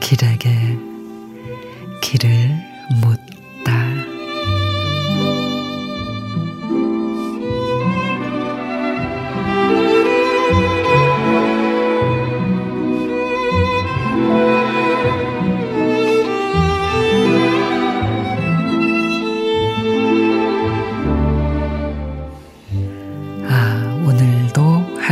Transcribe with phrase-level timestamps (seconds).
[0.00, 0.48] 길에게
[2.00, 2.56] 길을
[3.02, 3.37] 묻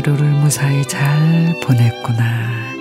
[0.07, 2.77] 하루를 무사히 잘 보냈구나.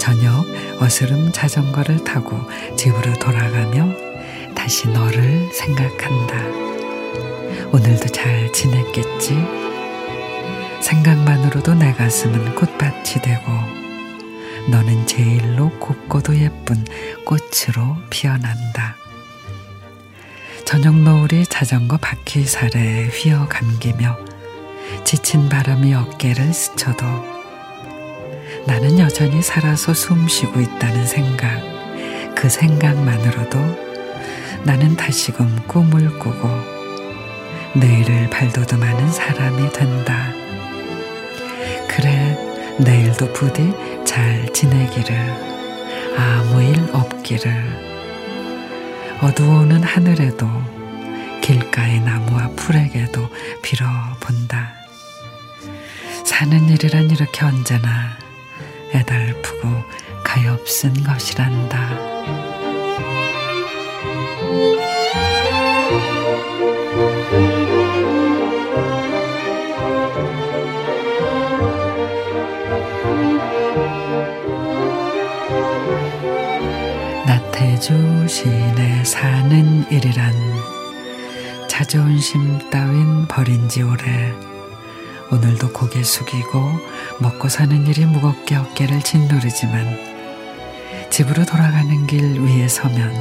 [0.00, 0.46] 저녁
[0.80, 2.40] 어스름 자전거를 타고
[2.76, 3.94] 집으로 돌아가며
[4.54, 6.40] 다시 너를 생각한다.
[7.72, 9.34] 오늘도 잘 지냈겠지?
[10.80, 13.52] 생각만으로도 내 가슴은 꽃밭이 되고
[14.70, 16.86] 너는 제일로 곱고도 예쁜
[17.26, 18.96] 꽃으로 피어난다.
[20.64, 24.33] 저녁 노을이 자전거 바퀴살에 휘어 감기며
[25.04, 27.04] 지친 바람이 어깨를 스쳐도
[28.66, 31.60] 나는 여전히 살아서 숨 쉬고 있다는 생각,
[32.34, 33.58] 그 생각만으로도
[34.64, 36.48] 나는 다시금 꿈을 꾸고
[37.74, 40.32] 내일을 발돋움하는 사람이 된다.
[41.88, 42.38] 그래,
[42.78, 43.72] 내일도 부디
[44.04, 45.14] 잘 지내기를,
[46.16, 47.52] 아무 일 없기를,
[49.20, 50.73] 어두워오는 하늘에도
[51.44, 53.28] 길가의 나무와 풀에게도
[53.62, 54.72] 빌어본다.
[56.24, 58.16] 사는 일이란 이렇게 언제나
[58.94, 59.68] 애달프고
[60.24, 62.14] 가엾은 것이란다.
[77.26, 80.32] 나태주 시인의 사는 일이란
[81.76, 84.32] 자주온 심 따윈 버린 지 오래
[85.32, 86.70] 오늘도 고개 숙이고
[87.18, 89.98] 먹고 사는 일이 무겁게 어깨를 짓누르지만
[91.10, 93.12] 집으로 돌아가는 길 위에 서면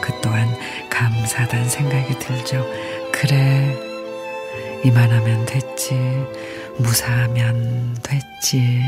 [0.00, 0.48] 그 또한
[0.90, 2.66] 감사하다는 생각이 들죠.
[3.12, 3.72] 그래,
[4.84, 5.94] 이만하면 됐지.
[6.78, 8.82] 무사하면 됐지.